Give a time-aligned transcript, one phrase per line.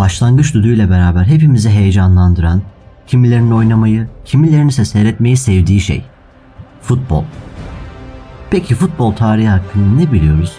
[0.00, 2.62] Başlangıç düdüğüyle beraber hepimizi heyecanlandıran,
[3.06, 6.04] kimilerinin oynamayı, kimilerinin ise seyretmeyi sevdiği şey.
[6.82, 7.24] Futbol.
[8.50, 10.52] Peki futbol tarihi hakkında ne biliyoruz?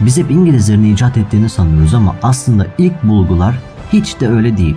[0.00, 3.54] Biz hep İngilizlerin icat ettiğini sanıyoruz ama aslında ilk bulgular
[3.92, 4.76] hiç de öyle değil.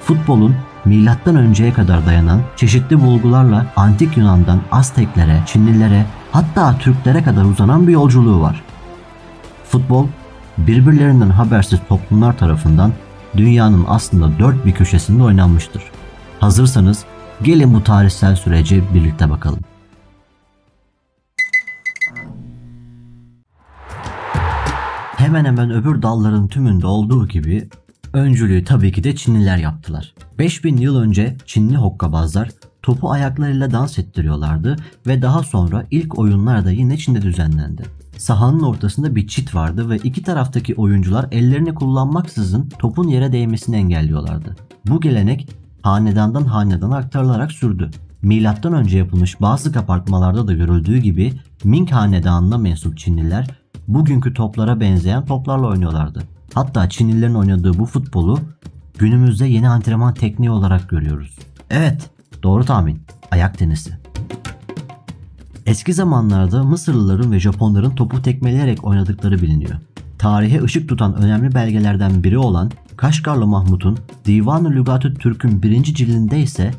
[0.00, 7.86] Futbolun milattan önceye kadar dayanan çeşitli bulgularla antik Yunan'dan Azteklere, Çinlilere hatta Türklere kadar uzanan
[7.86, 8.62] bir yolculuğu var.
[9.64, 10.06] Futbol
[10.58, 12.92] birbirlerinden habersiz toplumlar tarafından
[13.36, 15.82] dünyanın aslında dört bir köşesinde oynanmıştır.
[16.40, 17.04] Hazırsanız
[17.42, 19.60] gelin bu tarihsel süreci birlikte bakalım.
[25.16, 27.68] Hemen hemen öbür dalların tümünde olduğu gibi
[28.12, 30.14] öncülüğü tabii ki de Çinliler yaptılar.
[30.38, 32.48] 5000 yıl önce Çinli hokkabazlar
[32.82, 38.01] topu ayaklarıyla dans ettiriyorlardı ve daha sonra ilk oyunlar da yine Çin'de düzenlendi.
[38.22, 44.56] Sahanın ortasında bir çit vardı ve iki taraftaki oyuncular ellerini kullanmaksızın topun yere değmesini engelliyorlardı.
[44.86, 45.48] Bu gelenek
[45.82, 47.90] hanedandan hanedana aktarılarak sürdü.
[48.22, 51.32] Milattan önce yapılmış bazı kapartmalarda da görüldüğü gibi
[51.64, 53.46] Ming hanedanına mensup Çinliler
[53.88, 56.22] bugünkü toplara benzeyen toplarla oynuyorlardı.
[56.54, 58.38] Hatta Çinlilerin oynadığı bu futbolu
[58.98, 61.38] günümüzde yeni antrenman tekniği olarak görüyoruz.
[61.70, 62.10] Evet,
[62.42, 63.02] doğru tahmin.
[63.30, 64.01] Ayak tenisi.
[65.66, 69.74] Eski zamanlarda Mısırlıların ve Japonların topu tekmeleyerek oynadıkları biliniyor.
[70.18, 76.70] Tarihe ışık tutan önemli belgelerden biri olan Kaşgarlı Mahmut'un Divan-ı Lügatü Türk'ün birinci cildinde ise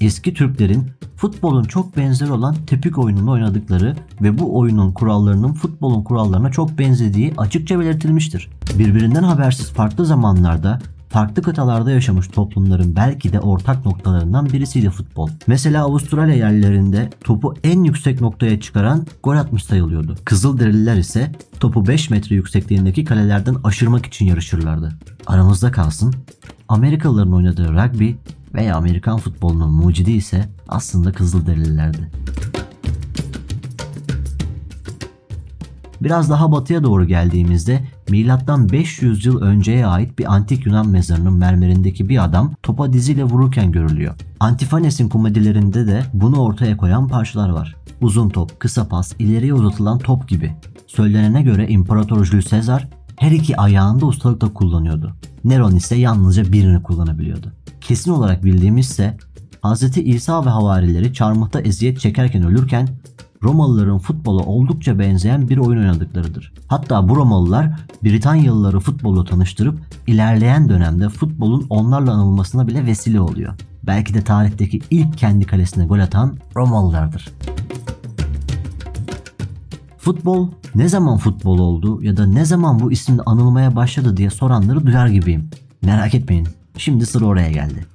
[0.00, 6.50] eski Türklerin futbolun çok benzer olan tepik oyununu oynadıkları ve bu oyunun kurallarının futbolun kurallarına
[6.50, 8.50] çok benzediği açıkça belirtilmiştir.
[8.78, 10.78] Birbirinden habersiz farklı zamanlarda
[11.10, 15.30] farklı kıtalarda yaşamış toplumların belki de ortak noktalarından birisiydi futbol.
[15.46, 20.16] Mesela Avustralya yerlerinde topu en yüksek noktaya çıkaran gol atmış sayılıyordu.
[20.24, 24.92] Kızılderililer ise topu 5 metre yüksekliğindeki kalelerden aşırmak için yarışırlardı.
[25.26, 26.14] Aramızda kalsın,
[26.68, 28.10] Amerikalıların oynadığı rugby
[28.54, 32.10] veya Amerikan futbolunun mucidi ise aslında Kızılderililerdi.
[36.00, 42.08] Biraz daha batıya doğru geldiğimizde milattan 500 yıl önceye ait bir antik Yunan mezarının mermerindeki
[42.08, 44.14] bir adam topa diziyle vururken görülüyor.
[44.40, 47.76] Antifanes'in komedilerinde de bunu ortaya koyan parçalar var.
[48.00, 50.52] Uzun top, kısa pas, ileriye uzatılan top gibi.
[50.86, 55.12] Söylenene göre İmparator Jules Caesar her iki ayağında ustalıkla kullanıyordu.
[55.44, 57.52] Neron ise yalnızca birini kullanabiliyordu.
[57.80, 59.16] Kesin olarak bildiğimizse
[59.64, 59.98] Hz.
[59.98, 62.88] İsa ve havarileri çarmıhta eziyet çekerken ölürken
[63.42, 66.52] Romalıların futbola oldukça benzeyen bir oyun oynadıklarıdır.
[66.68, 67.70] Hatta bu Romalılar
[68.04, 73.54] Britanyalıları futbolu tanıştırıp ilerleyen dönemde futbolun onlarla anılmasına bile vesile oluyor.
[73.82, 77.28] Belki de tarihteki ilk kendi kalesine gol atan Romalılardır.
[79.98, 84.86] Futbol ne zaman futbol oldu ya da ne zaman bu isimle anılmaya başladı diye soranları
[84.86, 85.50] duyar gibiyim.
[85.82, 86.48] Merak etmeyin.
[86.76, 87.86] Şimdi sıra oraya geldi.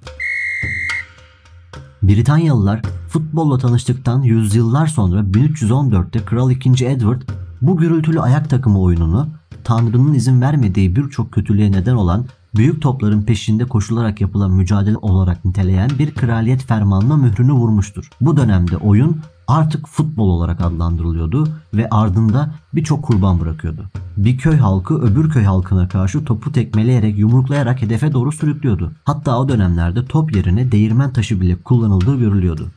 [2.04, 6.86] Britanyalılar futbolla tanıştıktan yüzyıllar sonra 1314'te Kral 2.
[6.86, 7.22] Edward
[7.62, 9.28] bu gürültülü ayak takımı oyununu
[9.64, 12.26] Tanrı'nın izin vermediği birçok kötülüğe neden olan
[12.56, 18.10] büyük topların peşinde koşularak yapılan mücadele olarak niteleyen bir kraliyet fermanına mührünü vurmuştur.
[18.22, 19.18] Bu dönemde oyun
[19.48, 23.86] artık futbol olarak adlandırılıyordu ve ardında birçok kurban bırakıyordu.
[24.18, 28.92] Bir köy halkı öbür köy halkına karşı topu tekmeleyerek yumruklayarak hedefe doğru sürüklüyordu.
[29.04, 32.68] Hatta o dönemlerde top yerine değirmen taşı bile kullanıldığı görülüyordu.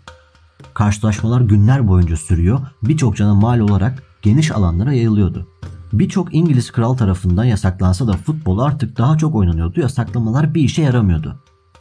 [0.74, 5.46] Karşılaşmalar günler boyunca sürüyor, birçok cana mal olarak geniş alanlara yayılıyordu.
[5.92, 9.80] Birçok İngiliz kral tarafından yasaklansa da futbol artık daha çok oynanıyordu.
[9.80, 11.36] Yasaklamalar bir işe yaramıyordu.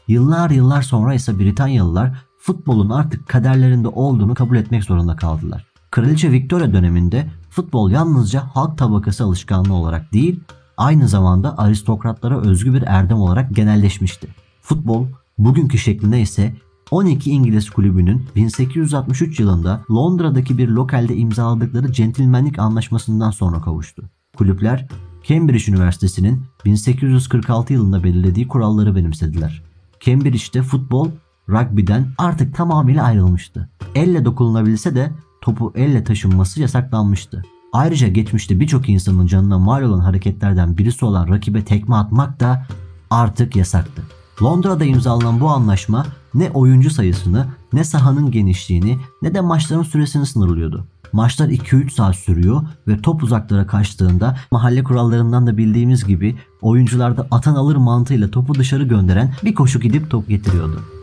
[0.07, 5.65] Yıllar yıllar sonra ise Britanyalılar futbolun artık kaderlerinde olduğunu kabul etmek zorunda kaldılar.
[5.91, 10.39] Kraliçe Victoria döneminde futbol yalnızca halk tabakası alışkanlığı olarak değil,
[10.77, 14.27] aynı zamanda aristokratlara özgü bir erdem olarak genelleşmişti.
[14.61, 16.55] Futbol bugünkü şeklinde ise
[16.91, 24.03] 12 İngiliz kulübünün 1863 yılında Londra'daki bir lokalde imzaladıkları centilmenlik anlaşmasından sonra kavuştu.
[24.37, 24.87] Kulüpler
[25.27, 29.63] Cambridge Üniversitesi'nin 1846 yılında belirlediği kuralları benimsediler.
[29.99, 31.09] Cambridge'de futbol
[31.49, 33.69] rugby'den artık tamamıyla ayrılmıştı.
[33.95, 35.11] Elle dokununabilse de
[35.47, 37.43] topu elle taşınması yasaklanmıştı.
[37.73, 42.65] Ayrıca geçmişte birçok insanın canına mal olan hareketlerden birisi olan rakibe tekme atmak da
[43.09, 44.01] artık yasaktı.
[44.41, 50.85] Londra'da imzalanan bu anlaşma ne oyuncu sayısını, ne sahanın genişliğini, ne de maçların süresini sınırlıyordu.
[51.13, 57.27] Maçlar 2-3 saat sürüyor ve top uzaklara kaçtığında mahalle kurallarından da bildiğimiz gibi oyuncular da
[57.31, 60.96] atan alır mantığıyla topu dışarı gönderen bir koşu gidip top getiriyordu.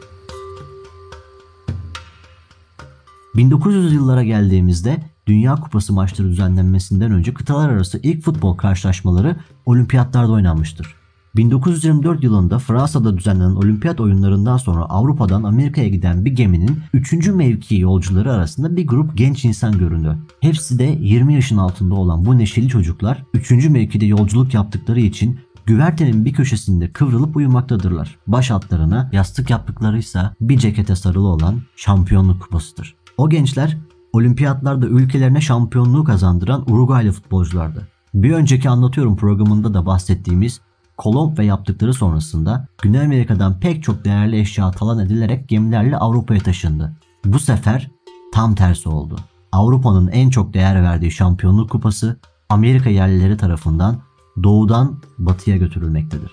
[3.36, 9.36] 1900 yıllara geldiğimizde Dünya Kupası maçları düzenlenmesinden önce kıtalar arası ilk futbol karşılaşmaları
[9.66, 10.94] olimpiyatlarda oynanmıştır.
[11.36, 17.12] 1924 yılında Fransa'da düzenlenen olimpiyat oyunlarından sonra Avrupa'dan Amerika'ya giden bir geminin 3.
[17.28, 20.18] mevki yolcuları arasında bir grup genç insan göründü.
[20.40, 23.50] Hepsi de 20 yaşın altında olan bu neşeli çocuklar 3.
[23.50, 28.16] mevkide yolculuk yaptıkları için güvertenin bir köşesinde kıvrılıp uyumaktadırlar.
[28.26, 32.94] Baş altlarına yastık yaptıklarıysa bir cekete sarılı olan şampiyonluk kupasıdır.
[33.18, 33.78] O gençler
[34.12, 37.88] olimpiyatlarda ülkelerine şampiyonluğu kazandıran Uruguaylı futbolculardı.
[38.14, 40.60] Bir önceki anlatıyorum programında da bahsettiğimiz
[40.96, 46.92] Kolomb ve yaptıkları sonrasında Güney Amerika'dan pek çok değerli eşya talan edilerek gemilerle Avrupa'ya taşındı.
[47.24, 47.90] Bu sefer
[48.32, 49.16] tam tersi oldu.
[49.52, 52.16] Avrupa'nın en çok değer verdiği şampiyonluk kupası
[52.48, 53.98] Amerika yerlileri tarafından
[54.42, 56.30] doğudan batıya götürülmektedir.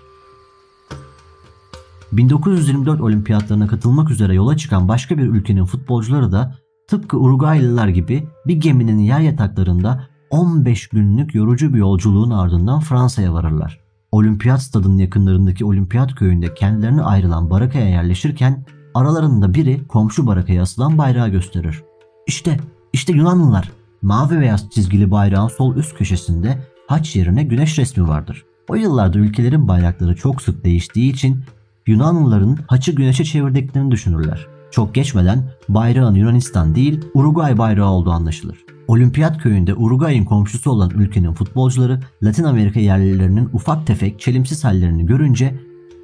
[2.11, 6.55] 1924 olimpiyatlarına katılmak üzere yola çıkan başka bir ülkenin futbolcuları da
[6.91, 13.79] tıpkı Uruguaylılar gibi bir geminin yer yataklarında 15 günlük yorucu bir yolculuğun ardından Fransa'ya varırlar.
[14.11, 21.29] Olimpiyat stadının yakınlarındaki olimpiyat köyünde kendilerine ayrılan barakaya yerleşirken aralarında biri komşu barakaya asılan bayrağı
[21.29, 21.83] gösterir.
[22.27, 22.59] İşte,
[22.93, 23.71] işte Yunanlılar.
[24.01, 26.57] Mavi beyaz çizgili bayrağın sol üst köşesinde
[26.87, 28.45] haç yerine güneş resmi vardır.
[28.69, 31.43] O yıllarda ülkelerin bayrakları çok sık değiştiği için
[31.87, 34.47] Yunanlıların haçı güneşe çevirdiklerini düşünürler.
[34.71, 38.65] Çok geçmeden bayrağın Yunanistan değil Uruguay bayrağı olduğu anlaşılır.
[38.87, 45.59] Olimpiyat köyünde Uruguay'ın komşusu olan ülkenin futbolcuları Latin Amerika yerlilerinin ufak tefek çelimsiz hallerini görünce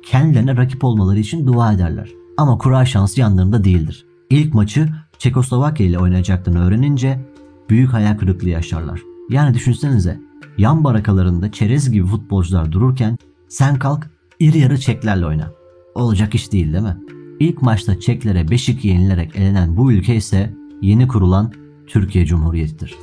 [0.06, 2.10] kendilerine rakip olmaları için dua ederler.
[2.38, 4.06] Ama kura şansı yanlarında değildir.
[4.30, 7.26] İlk maçı Çekoslovakya ile oynayacaklarını öğrenince
[7.70, 9.02] büyük hayal kırıklığı yaşarlar.
[9.30, 10.20] Yani düşünsenize
[10.58, 13.18] yan barakalarında çerez gibi futbolcular dururken
[13.50, 14.10] sen kalk
[14.40, 15.52] iri yarı Çeklerle oyna.
[15.96, 16.98] Olacak iş değil değil mi?
[17.40, 21.52] İlk maçta Çeklere 5-2 yenilerek elenen bu ülke ise yeni kurulan
[21.88, 22.96] Türkiye Cumhuriyeti'dir.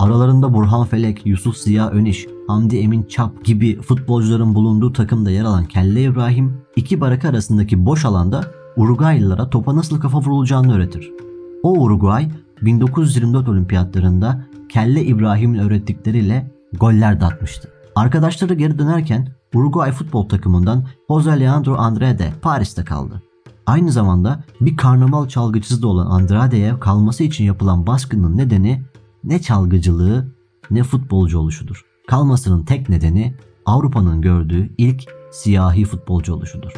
[0.00, 5.64] Aralarında Burhan Felek, Yusuf Ziya Öniş, Hamdi Emin Çap gibi futbolcuların bulunduğu takımda yer alan
[5.64, 8.44] Kelle İbrahim, iki baraka arasındaki boş alanda
[8.76, 11.12] Uruguaylılara topa nasıl kafa vurulacağını öğretir.
[11.62, 12.28] O Uruguay
[12.62, 17.68] 1924 olimpiyatlarında Kelle İbrahim'in öğrettikleriyle goller de atmıştı.
[17.94, 23.22] Arkadaşları geri dönerken Uruguay futbol takımından Jose Leandro Andrade Paris'te kaldı.
[23.66, 28.82] Aynı zamanda bir karnaval çalgıcısı da olan Andrade'ye kalması için yapılan baskının nedeni
[29.24, 30.28] ne çalgıcılığı
[30.70, 31.84] ne futbolcu oluşudur.
[32.08, 33.34] Kalmasının tek nedeni
[33.66, 36.72] Avrupa'nın gördüğü ilk siyahi futbolcu oluşudur.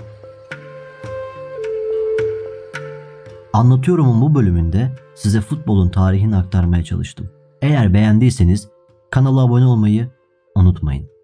[3.52, 7.30] Anlatıyorum'un bu bölümünde size futbolun tarihini aktarmaya çalıştım.
[7.62, 8.68] Eğer beğendiyseniz
[9.10, 10.10] kanala abone olmayı
[10.54, 11.15] unutmayın.